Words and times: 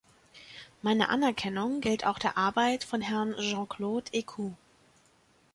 Meine 0.81 1.09
Anerkennung 1.09 1.79
gilt 1.79 2.07
auch 2.07 2.17
der 2.17 2.35
Arbeit 2.35 2.83
von 2.83 3.01
Herrn 3.01 3.35
Jean-Claude 3.37 4.11
Eeckhout. 4.13 4.55